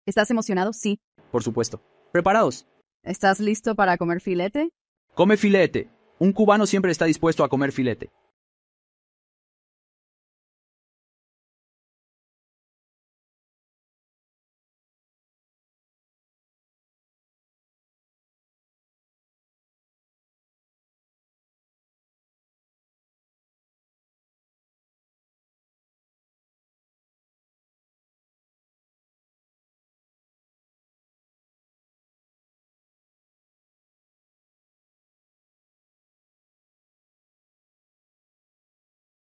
[0.07, 0.73] ¿Estás emocionado?
[0.73, 0.99] Sí.
[1.31, 1.79] Por supuesto.
[2.11, 2.67] ¿Preparados?
[3.03, 4.71] ¿Estás listo para comer filete?
[5.13, 5.89] Come filete.
[6.17, 8.09] Un cubano siempre está dispuesto a comer filete.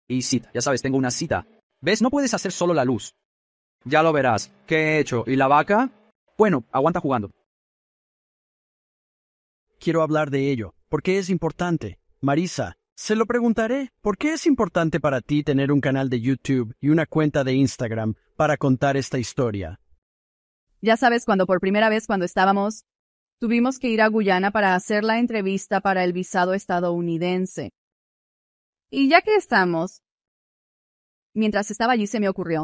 [0.08, 1.48] Y cita, ya sabes, tengo una cita.
[1.82, 2.02] ¿Ves?
[2.02, 3.16] No puedes hacer solo la luz.
[3.84, 4.52] Ya lo verás.
[4.66, 5.24] ¿Qué he hecho?
[5.28, 5.92] ¿Y la vaca?
[6.38, 7.32] Bueno, aguanta jugando.
[9.80, 12.00] Quiero hablar de ello, porque es importante.
[12.22, 16.74] Marisa, se lo preguntaré, ¿por qué es importante para ti tener un canal de YouTube
[16.80, 19.80] y una cuenta de Instagram para contar esta historia?
[20.82, 22.86] Ya sabes, cuando por primera vez cuando estábamos,
[23.40, 27.72] tuvimos que ir a Guyana para hacer la entrevista para el visado estadounidense.
[28.98, 30.04] Y ya que estamos,
[31.36, 32.64] mientras estaba allí se me ocurrió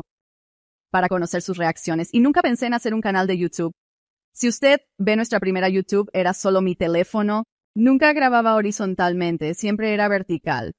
[0.89, 3.73] para conocer sus reacciones y nunca pensé en hacer un canal de YouTube.
[4.33, 7.43] Si usted ve nuestra primera YouTube, era solo mi teléfono,
[7.75, 10.71] nunca grababa horizontalmente, siempre era vertical.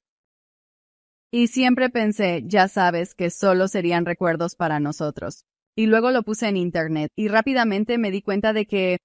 [1.31, 5.43] Y siempre pensé, ya sabes, que solo serían recuerdos para nosotros.
[5.75, 8.97] Y luego lo puse en Internet y rápidamente me di cuenta de que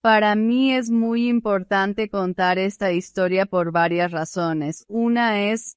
[0.00, 4.84] para mí es muy importante contar esta historia por varias razones.
[4.88, 5.76] Una es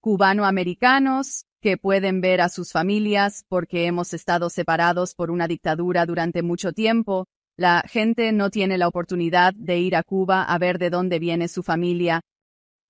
[0.00, 6.42] cubanoamericanos que pueden ver a sus familias porque hemos estado separados por una dictadura durante
[6.42, 7.26] mucho tiempo.
[7.56, 11.46] La gente no tiene la oportunidad de ir a Cuba a ver de dónde viene
[11.46, 12.20] su familia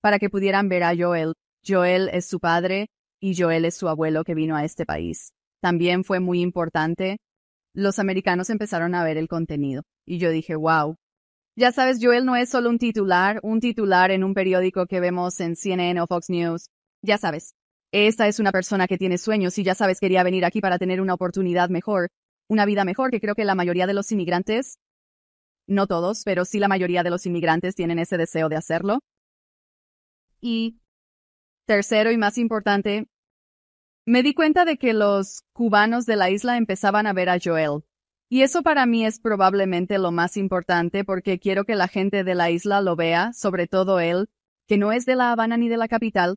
[0.01, 1.35] para que pudieran ver a Joel.
[1.67, 2.89] Joel es su padre
[3.21, 5.33] y Joel es su abuelo que vino a este país.
[5.61, 7.19] También fue muy importante.
[7.75, 10.97] Los americanos empezaron a ver el contenido y yo dije, wow.
[11.55, 15.39] Ya sabes, Joel no es solo un titular, un titular en un periódico que vemos
[15.41, 16.69] en CNN o Fox News.
[17.03, 17.55] Ya sabes,
[17.93, 21.01] esta es una persona que tiene sueños y ya sabes quería venir aquí para tener
[21.01, 22.09] una oportunidad mejor,
[22.49, 24.79] una vida mejor que creo que la mayoría de los inmigrantes,
[25.67, 29.01] no todos, pero sí la mayoría de los inmigrantes tienen ese deseo de hacerlo.
[30.41, 30.81] Y
[31.67, 33.07] tercero y más importante,
[34.05, 37.85] me di cuenta de que los cubanos de la isla empezaban a ver a Joel.
[38.29, 42.35] Y eso para mí es probablemente lo más importante porque quiero que la gente de
[42.35, 44.29] la isla lo vea, sobre todo él,
[44.67, 46.37] que no es de La Habana ni de la capital,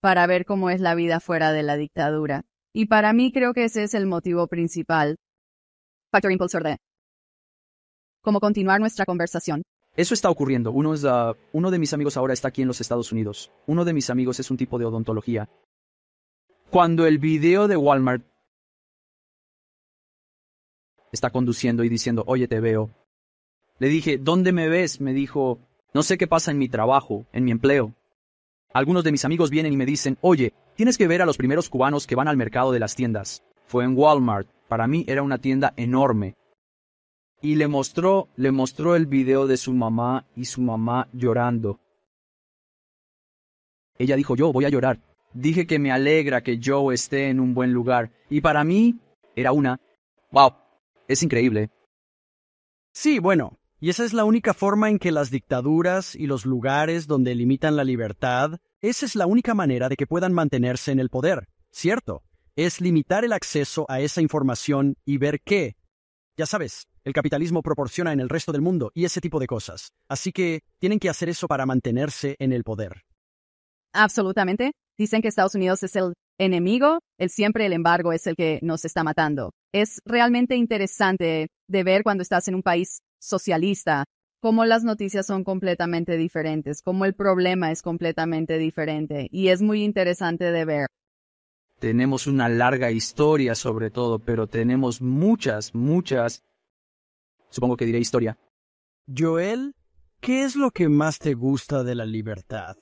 [0.00, 2.44] para ver cómo es la vida fuera de la dictadura.
[2.74, 5.16] Y para mí creo que ese es el motivo principal.
[6.12, 6.76] Factor impulsor de.
[8.20, 9.62] Cómo continuar nuestra conversación.
[9.96, 10.72] Eso está ocurriendo.
[10.72, 13.52] Uno, es, ah, uno de mis amigos ahora está aquí en los Estados Unidos.
[13.66, 15.48] Uno de mis amigos es un tipo de odontología.
[16.74, 18.26] Cuando el video de Walmart
[21.12, 22.90] está conduciendo y diciendo, oye, te veo.
[23.78, 25.00] Le dije, ¿dónde me ves?
[25.00, 25.60] Me dijo,
[25.92, 27.94] no sé qué pasa en mi trabajo, en mi empleo.
[28.72, 31.68] Algunos de mis amigos vienen y me dicen, oye, tienes que ver a los primeros
[31.68, 33.44] cubanos que van al mercado de las tiendas.
[33.66, 34.48] Fue en Walmart.
[34.66, 36.34] Para mí era una tienda enorme.
[37.40, 41.78] Y le mostró, le mostró el video de su mamá y su mamá llorando.
[43.96, 44.98] Ella dijo, yo voy a llorar.
[45.34, 48.12] Dije que me alegra que Joe esté en un buen lugar.
[48.30, 48.98] Y para mí
[49.34, 49.80] era una...
[50.30, 50.54] ¡Wow!
[51.08, 51.70] Es increíble.
[52.92, 57.08] Sí, bueno, y esa es la única forma en que las dictaduras y los lugares
[57.08, 61.10] donde limitan la libertad, esa es la única manera de que puedan mantenerse en el
[61.10, 62.22] poder, ¿cierto?
[62.54, 65.74] Es limitar el acceso a esa información y ver qué.
[66.36, 69.92] Ya sabes, el capitalismo proporciona en el resto del mundo y ese tipo de cosas.
[70.08, 73.02] Así que tienen que hacer eso para mantenerse en el poder.
[73.92, 74.72] Absolutamente.
[74.96, 78.84] Dicen que Estados Unidos es el enemigo, el siempre el embargo es el que nos
[78.84, 79.50] está matando.
[79.72, 84.04] Es realmente interesante de ver cuando estás en un país socialista
[84.44, 89.82] cómo las noticias son completamente diferentes, cómo el problema es completamente diferente y es muy
[89.82, 90.86] interesante de ver.
[91.78, 96.44] Tenemos una larga historia sobre todo, pero tenemos muchas, muchas...
[97.48, 98.36] Supongo que diré historia.
[99.06, 99.74] Joel,
[100.20, 102.76] ¿qué es lo que más te gusta de la libertad?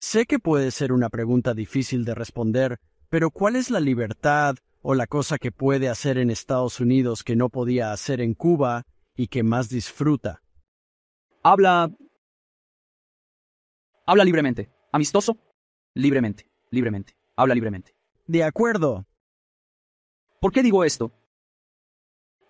[0.00, 4.94] Sé que puede ser una pregunta difícil de responder, pero ¿cuál es la libertad o
[4.94, 8.84] la cosa que puede hacer en Estados Unidos que no podía hacer en Cuba
[9.16, 10.40] y que más disfruta?
[11.42, 11.90] Habla...
[14.06, 14.70] Habla libremente.
[14.92, 15.36] Amistoso.
[15.94, 16.48] Libremente.
[16.70, 17.16] Libremente.
[17.34, 17.96] Habla libremente.
[18.26, 19.04] De acuerdo.
[20.40, 21.12] ¿Por qué digo esto?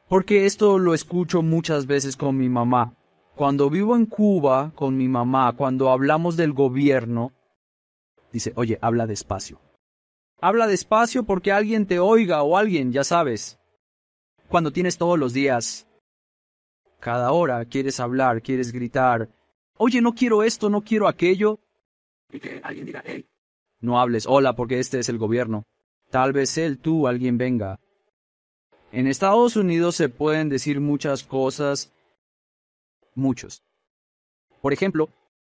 [0.06, 2.94] Porque esto lo escucho muchas veces con mi mamá.
[3.34, 7.32] Cuando vivo en Cuba con mi mamá, cuando hablamos del gobierno,
[8.32, 9.60] dice, oye, habla despacio.
[10.40, 13.58] Habla despacio porque alguien te oiga o alguien, ya sabes.
[14.48, 15.86] Cuando tienes todos los días,
[17.00, 19.28] cada hora quieres hablar, quieres gritar,
[19.76, 21.60] oye, no quiero esto, no quiero aquello.
[22.30, 23.26] Y que alguien diga, hey,
[23.80, 25.64] No hables, hola, porque este es el gobierno.
[26.10, 27.80] Tal vez él, tú, alguien venga.
[28.90, 31.92] En Estados Unidos se pueden decir muchas cosas,
[33.14, 33.62] muchos.
[34.62, 35.10] Por ejemplo,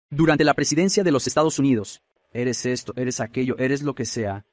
[0.09, 2.01] durante la presidencia de los Estados Unidos,
[2.35, 4.45] eres esto, eres aquello, eres lo que sea.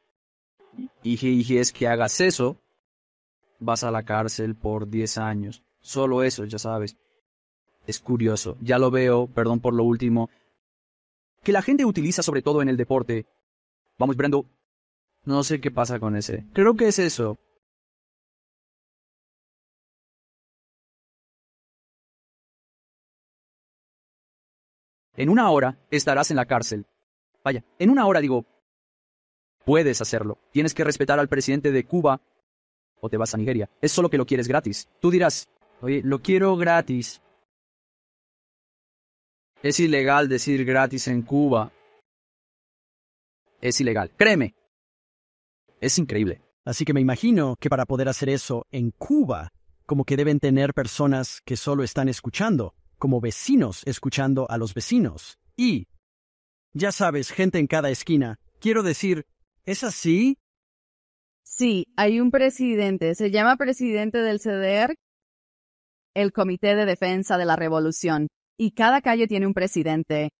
[1.02, 2.56] Y si es que hagas eso,
[3.58, 5.62] vas a la cárcel por 10 años.
[5.80, 6.96] Solo eso, ya sabes.
[7.86, 10.30] Es curioso, ya lo veo, perdón por lo último,
[11.42, 13.26] que la gente utiliza sobre todo en el deporte.
[13.98, 14.46] Vamos, Brando.
[15.24, 16.46] No sé qué pasa con ese.
[16.52, 17.38] Creo que es eso.
[25.16, 26.86] En una hora estarás en la cárcel.
[27.44, 28.44] Vaya, en una hora digo,
[29.64, 30.38] puedes hacerlo.
[30.50, 32.20] Tienes que respetar al presidente de Cuba
[33.00, 33.68] o te vas a Nigeria.
[33.80, 34.88] Es solo que lo quieres gratis.
[35.00, 35.48] Tú dirás,
[35.80, 37.20] oye, lo quiero gratis.
[39.62, 41.72] Es ilegal decir gratis en Cuba.
[43.60, 44.10] Es ilegal.
[44.16, 44.54] Créeme.
[45.80, 46.40] Es increíble.
[46.64, 49.52] Así que me imagino que para poder hacer eso en Cuba,
[49.84, 55.38] como que deben tener personas que solo están escuchando, como vecinos escuchando a los vecinos.
[55.56, 55.86] Y,
[56.72, 58.38] ya sabes, gente en cada esquina.
[58.60, 59.26] Quiero decir,
[59.64, 60.38] ¿es así?
[61.42, 64.94] Sí, hay un presidente, se llama presidente del CDR,
[66.14, 70.30] el Comité de Defensa de la Revolución, y cada calle tiene un presidente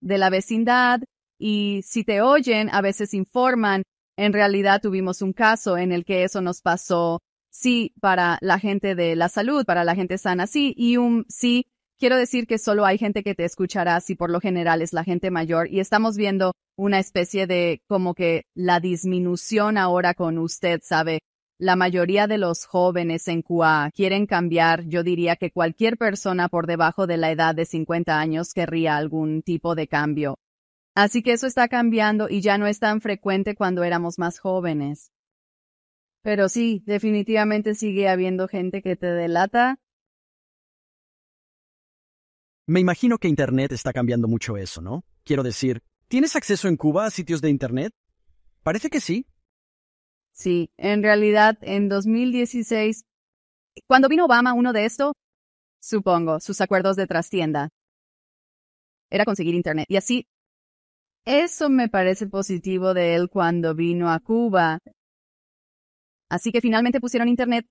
[0.00, 1.00] de la vecindad,
[1.38, 3.82] y si te oyen, a veces informan,
[4.16, 8.94] en realidad tuvimos un caso en el que eso nos pasó, sí, para la gente
[8.94, 11.66] de la salud, para la gente sana, sí, y un sí,
[11.98, 15.04] quiero decir que solo hay gente que te escuchará si por lo general es la
[15.04, 20.80] gente mayor, y estamos viendo una especie de como que la disminución ahora con usted,
[20.82, 21.20] sabe,
[21.58, 24.84] la mayoría de los jóvenes en Cuba quieren cambiar.
[24.88, 29.40] Yo diría que cualquier persona por debajo de la edad de 50 años querría algún
[29.40, 30.38] tipo de cambio.
[30.94, 35.12] Así que eso está cambiando y ya no es tan frecuente cuando éramos más jóvenes.
[36.22, 39.78] Pero sí, definitivamente sigue habiendo gente que te delata.
[42.68, 45.04] Me imagino que Internet está cambiando mucho eso, ¿no?
[45.22, 47.92] Quiero decir, ¿tienes acceso en Cuba a sitios de Internet?
[48.64, 49.24] Parece que sí.
[50.32, 53.04] Sí, en realidad en 2016,
[53.86, 55.12] cuando vino Obama, uno de esto,
[55.80, 57.68] supongo, sus acuerdos de trastienda,
[59.10, 59.86] era conseguir Internet.
[59.88, 60.26] Y así,
[61.24, 64.80] eso me parece positivo de él cuando vino a Cuba.
[66.28, 67.64] Así que finalmente pusieron Internet.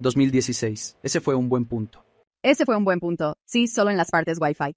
[0.00, 0.98] 2016.
[1.00, 2.04] Ese fue un buen punto.
[2.42, 3.36] Ese fue un buen punto.
[3.44, 4.74] Sí, solo en las partes Wi-Fi.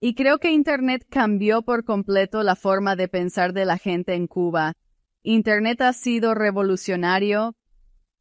[0.00, 4.26] Y creo que Internet cambió por completo la forma de pensar de la gente en
[4.26, 4.74] Cuba.
[5.22, 7.54] Internet ha sido revolucionario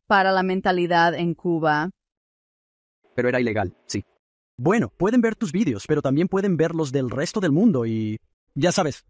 [0.08, 1.90] para la mentalidad en Cuba.
[3.16, 4.04] Pero era ilegal, sí.
[4.58, 8.20] Bueno, pueden ver tus vídeos, pero también pueden ver los del resto del mundo y...
[8.54, 9.06] ya sabes,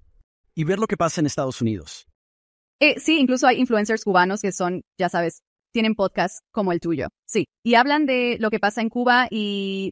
[0.56, 2.08] y ver lo que pasa en Estados Unidos.
[2.80, 7.08] Eh, sí, incluso hay influencers cubanos que son, ya sabes, tienen podcasts como el tuyo.
[7.26, 7.48] Sí.
[7.64, 9.92] Y hablan de lo que pasa en Cuba y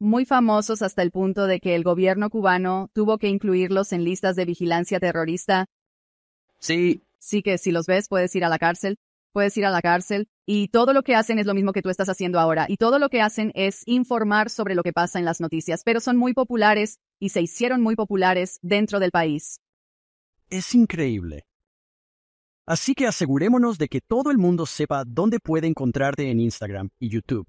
[0.00, 4.36] muy famosos hasta el punto de que el gobierno cubano tuvo que incluirlos en listas
[4.36, 5.66] de vigilancia terrorista.
[6.58, 8.98] Sí, Sí que si los ves puedes ir a la cárcel,
[9.32, 11.88] puedes ir a la cárcel y todo lo que hacen es lo mismo que tú
[11.88, 15.24] estás haciendo ahora y todo lo que hacen es informar sobre lo que pasa en
[15.24, 19.60] las noticias, pero son muy populares y se hicieron muy populares dentro del país.
[20.50, 21.44] Es increíble.
[22.66, 27.08] Así que asegurémonos de que todo el mundo sepa dónde puede encontrarte en Instagram y
[27.08, 27.46] YouTube.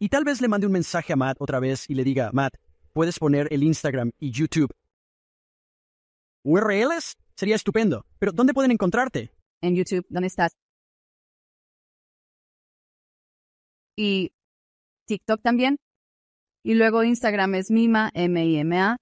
[0.00, 2.54] Y tal vez le mande un mensaje a Matt otra vez y le diga, Matt,
[2.92, 4.70] ¿puedes poner el Instagram y YouTube?
[6.44, 7.16] ¿URLs?
[7.36, 8.06] Sería estupendo.
[8.18, 9.30] Pero ¿dónde pueden encontrarte?
[9.60, 10.52] En YouTube, ¿dónde estás?
[13.96, 14.30] Y
[15.06, 15.76] TikTok también.
[16.62, 18.96] Y luego Instagram es Mima, M-I-M-A.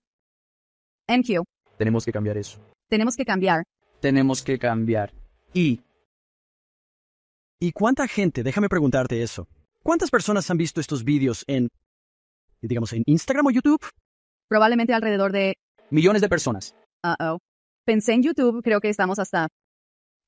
[1.09, 1.45] MQ.
[1.79, 2.59] tenemos que cambiar eso.
[2.89, 3.65] Tenemos que cambiar.
[4.01, 5.13] Tenemos que cambiar.
[5.57, 5.81] Y
[7.59, 9.49] ¿Y cuánta gente, déjame preguntarte eso,
[9.83, 11.71] cuántas personas han visto estos vídeos en,
[12.61, 13.81] digamos, en Instagram o YouTube?
[14.49, 15.55] Probablemente alrededor de
[15.89, 16.77] millones de personas.
[17.03, 17.39] Uh-oh.
[17.87, 19.49] Pensé en YouTube, creo que estamos hasta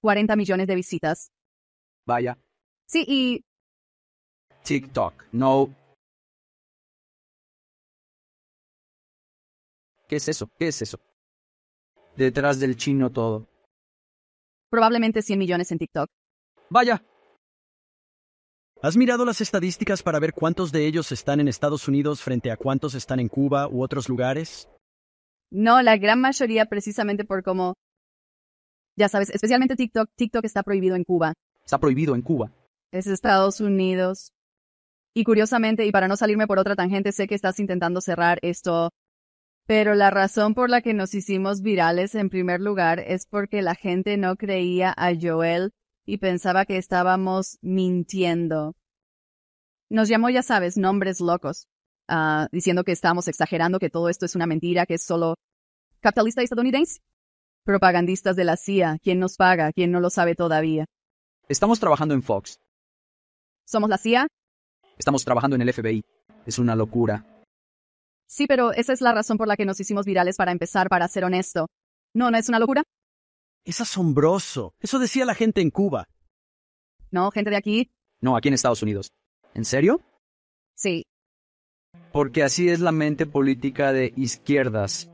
[0.01, 1.31] 40 millones de visitas.
[2.07, 2.39] Vaya.
[2.87, 3.45] Sí, y
[4.65, 5.25] TikTok.
[5.33, 5.69] No.
[10.09, 10.49] ¿Qué es eso?
[10.59, 10.99] ¿Qué es eso?
[12.17, 13.47] Detrás del chino todo.
[14.71, 16.09] Probablemente 100 millones en TikTok.
[16.71, 17.03] Vaya.
[18.81, 22.57] ¿Has mirado las estadísticas para ver cuántos de ellos están en Estados Unidos frente a
[22.57, 24.69] cuántos están en Cuba u otros lugares?
[25.51, 27.75] No, la gran mayoría precisamente por cómo,
[28.97, 31.33] ya sabes, especialmente TikTok, TikTok está prohibido en Cuba.
[31.65, 32.53] Está prohibido en Cuba.
[32.93, 34.31] Es Estados Unidos.
[35.15, 38.91] Y curiosamente, y para no salirme por otra tangente, sé que estás intentando cerrar esto,
[39.69, 43.75] pero la razón por la que nos hicimos virales en primer lugar es porque la
[43.75, 45.75] gente no creía a Joel
[46.07, 48.77] y pensaba que estábamos mintiendo.
[49.91, 51.67] Nos llamó, ya sabes, nombres locos,
[52.09, 55.35] ah, diciendo que estábamos exagerando, que todo esto es una mentira, que es solo
[56.01, 57.01] capitalista estadounidense.
[57.63, 59.71] Propagandistas de la CIA, ¿quién nos paga?
[59.75, 60.87] ¿Quién no lo sabe todavía?
[61.47, 62.59] Estamos trabajando en Fox.
[63.67, 64.29] ¿Somos la CIA?
[64.97, 66.03] Estamos trabajando en el FBI.
[66.47, 67.27] Es una locura.
[68.29, 71.09] Sí, pero esa es la razón por la que nos hicimos virales para empezar, para
[71.09, 71.67] ser honesto.
[72.15, 72.83] ¿No, no es una locura?
[73.65, 74.75] Es asombroso.
[74.81, 76.07] Eso decía la gente en Cuba.
[77.11, 77.91] No, gente de aquí.
[78.21, 79.13] No, aquí en Estados Unidos.
[79.55, 80.03] ¿En serio?
[80.75, 81.07] Sí.
[82.13, 85.11] Porque así es la mente política de izquierdas.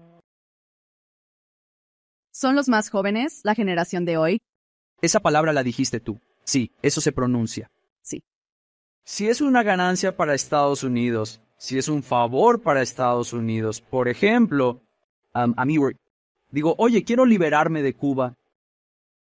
[2.33, 4.41] Son los más jóvenes, la generación de hoy.
[5.03, 6.19] Esa palabra la dijiste tú.
[6.43, 7.71] Sí, eso se pronuncia.
[8.03, 8.25] Sí.
[9.05, 14.09] Si es una ganancia para Estados Unidos, si es un favor para Estados Unidos, por
[14.09, 14.81] ejemplo,
[15.35, 15.77] um, a mí
[16.51, 18.37] digo, oye, quiero liberarme de Cuba.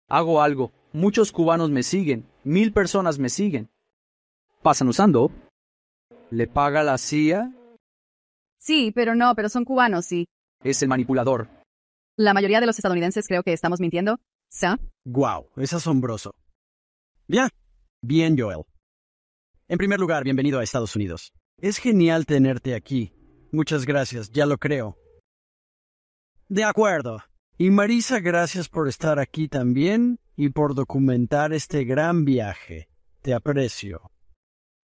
[0.08, 0.72] Hago algo.
[0.94, 2.26] Muchos cubanos me siguen.
[2.44, 3.70] Mil personas me siguen.
[4.62, 5.32] Pasan usando.
[6.30, 7.54] ¿Le paga la CIA?
[8.58, 10.28] Sí, pero no, pero son cubanos, sí.
[10.64, 11.48] Es el manipulador.
[12.18, 14.20] La mayoría de los estadounidenses creo que estamos mintiendo.
[14.50, 14.68] ¿Sí?
[15.06, 16.34] Guau, es asombroso.
[17.28, 17.50] Bien,
[18.02, 18.64] bien, Joel.
[19.68, 21.34] En primer lugar, bienvenido a Estados Unidos.
[21.60, 23.14] Es genial tenerte aquí.
[23.52, 24.96] Muchas gracias, ya lo creo.
[26.48, 27.18] De acuerdo.
[27.58, 32.90] Y Marisa, gracias por estar aquí también y por documentar este gran viaje.
[33.24, 34.12] Te aprecio.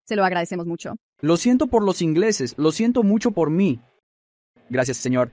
[0.07, 0.95] Se lo agradecemos mucho.
[1.21, 3.79] Lo siento por los ingleses, lo siento mucho por mí.
[4.67, 5.31] Gracias, señor.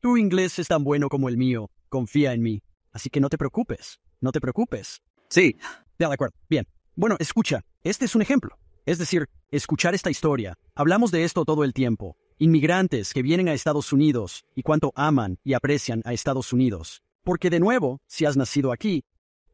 [0.00, 1.68] Tu inglés es tan bueno como el mío.
[1.90, 2.62] Confía en mí.
[2.90, 4.00] Así que no te preocupes.
[4.22, 5.02] No te preocupes.
[5.28, 5.58] Sí.
[5.98, 6.34] Ya, de acuerdo.
[6.48, 6.66] Bien.
[6.94, 7.60] Bueno, escucha.
[7.82, 8.56] Este es un ejemplo.
[8.86, 10.54] Es decir, escuchar esta historia.
[10.76, 12.16] Hablamos de esto todo el tiempo.
[12.38, 17.02] Inmigrantes que vienen a Estados Unidos y cuánto aman y aprecian a Estados Unidos.
[17.24, 19.02] Porque de nuevo, si has nacido aquí,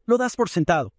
[0.05, 0.93] lo das por sentado.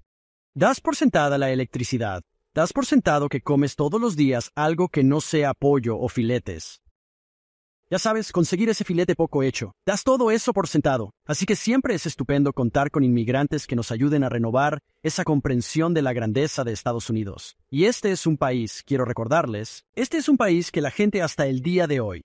[0.53, 2.23] Das por sentada la electricidad.
[2.55, 6.81] Das por sentado que comes todos los días algo que no sea pollo o filetes.
[7.91, 9.73] Ya sabes, conseguir ese filete poco hecho.
[9.85, 11.11] Das todo eso por sentado.
[11.27, 15.93] Así que siempre es estupendo contar con inmigrantes que nos ayuden a renovar esa comprensión
[15.93, 17.57] de la grandeza de Estados Unidos.
[17.71, 21.47] Y este es un país, quiero recordarles, este es un país que la gente hasta
[21.47, 22.25] el día de hoy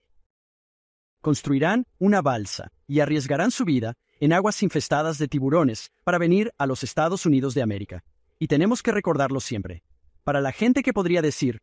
[1.22, 6.66] construirán una balsa y arriesgarán su vida en aguas infestadas de tiburones para venir a
[6.66, 8.03] los Estados Unidos de América.
[8.39, 9.84] Y tenemos que recordarlo siempre.
[10.24, 11.60] Para la gente que podría decir,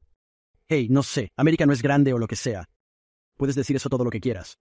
[0.69, 2.69] hey, no sé, América no es grande o lo que sea,
[3.37, 4.59] Puedes decir eso todo lo que quieras.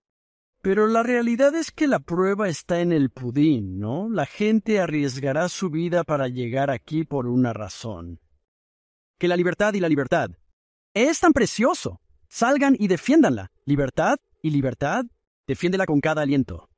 [0.61, 4.09] Pero la realidad es que la prueba está en el pudín, ¿no?
[4.09, 8.19] La gente arriesgará su vida para llegar aquí por una razón.
[9.19, 10.31] Que la libertad y la libertad.
[10.93, 12.01] Es tan precioso.
[12.27, 13.51] Salgan y defiéndanla.
[13.65, 15.05] Libertad y libertad,
[15.47, 16.69] defiéndela con cada aliento.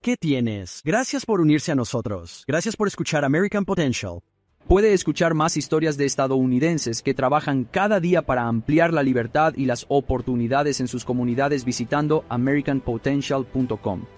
[0.00, 0.80] ¿Qué tienes?
[0.84, 2.44] Gracias por unirse a nosotros.
[2.46, 4.20] Gracias por escuchar American Potential.
[4.66, 9.64] Puede escuchar más historias de estadounidenses que trabajan cada día para ampliar la libertad y
[9.64, 14.17] las oportunidades en sus comunidades visitando americanpotential.com.